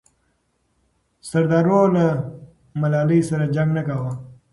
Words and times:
سردارو 1.29 1.81
له 1.95 2.05
ملالۍ 2.81 3.21
سره 3.29 3.45
جنګ 3.55 3.69
نه 3.77 3.81
کاوه. 3.87 4.13